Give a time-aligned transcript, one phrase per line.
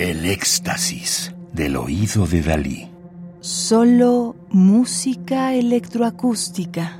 [0.00, 2.88] El éxtasis del oído de Dalí.
[3.40, 6.96] Solo música electroacústica.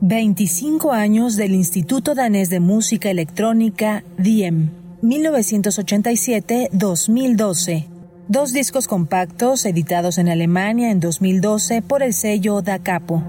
[0.00, 4.70] 25 años del Instituto Danés de Música Electrónica DIEM,
[5.00, 7.86] 1987-2012.
[8.26, 13.22] Dos discos compactos editados en Alemania en 2012 por el sello Da Capo.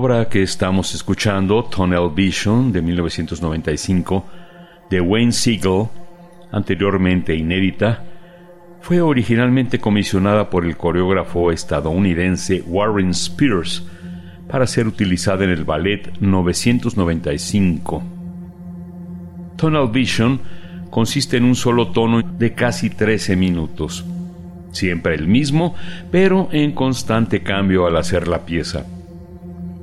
[0.00, 4.24] Obra que estamos escuchando, Tunnel Vision, de 1995,
[4.88, 5.88] de Wayne Siegel,
[6.50, 8.02] anteriormente inédita,
[8.80, 13.86] fue originalmente comisionada por el coreógrafo estadounidense Warren Spears
[14.48, 18.02] para ser utilizada en el ballet 995.
[19.56, 20.40] Tunnel Vision
[20.88, 24.06] consiste en un solo tono de casi 13 minutos,
[24.72, 25.74] siempre el mismo,
[26.10, 28.86] pero en constante cambio al hacer la pieza.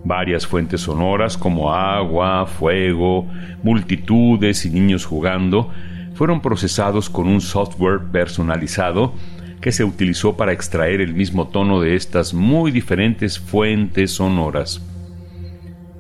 [0.08, 3.28] Varias fuentes sonoras como agua, fuego,
[3.62, 5.70] multitudes y niños jugando
[6.14, 9.14] fueron procesados con un software personalizado
[9.60, 14.82] que se utilizó para extraer el mismo tono de estas muy diferentes fuentes sonoras.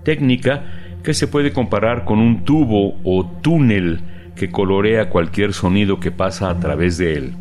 [0.05, 0.63] Técnica
[1.03, 3.99] que se puede comparar con un tubo o túnel
[4.37, 7.33] que colorea cualquier sonido que pasa a través de él.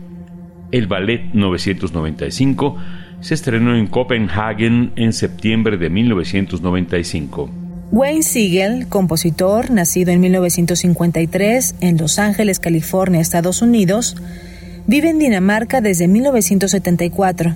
[0.72, 2.76] El Ballet 995
[3.20, 7.50] se estrenó en Copenhagen en septiembre de 1995.
[7.92, 14.16] Wayne Siegel, compositor, nacido en 1953 en Los Ángeles, California, Estados Unidos,
[14.86, 17.54] vive en Dinamarca desde 1974,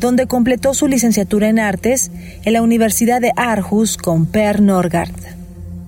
[0.00, 2.10] donde completó su licenciatura en artes
[2.44, 5.10] en la Universidad de Aarhus con Per Norgard.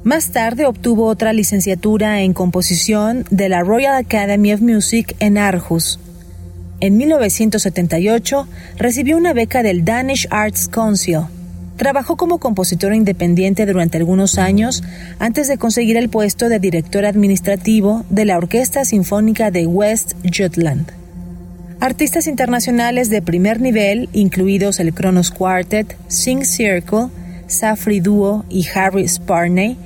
[0.04, 5.98] Más tarde obtuvo otra licenciatura en composición de la Royal Academy of Music en Aarhus
[6.80, 11.20] en 1978 recibió una beca del Danish Arts Council.
[11.76, 14.82] Trabajó como compositor independiente durante algunos años
[15.18, 20.92] antes de conseguir el puesto de director administrativo de la Orquesta Sinfónica de West Jutland.
[21.80, 27.08] Artistas internacionales de primer nivel, incluidos el Kronos Quartet, Sing Circle,
[27.46, 29.76] Safri Duo y Harry Sparney,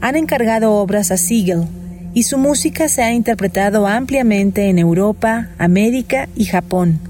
[0.00, 1.66] han encargado obras a Siegel,
[2.14, 7.00] y su música se ha interpretado ampliamente en Europa, América y Japón.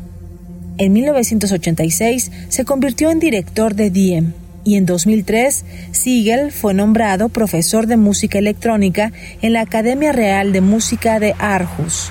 [0.78, 4.32] En 1986 se convirtió en director de Diem
[4.64, 10.60] y en 2003 Siegel fue nombrado profesor de música electrónica en la Academia Real de
[10.60, 12.10] Música de Aarhus.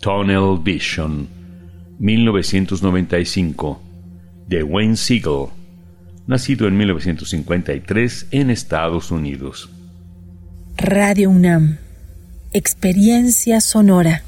[0.00, 1.28] Tunnel Vision,
[1.98, 3.82] 1995,
[4.48, 5.48] de Wayne Siegel,
[6.26, 9.68] nacido en 1953 en Estados Unidos.
[10.78, 11.76] Radio UNAM,
[12.54, 14.22] experiencia sonora.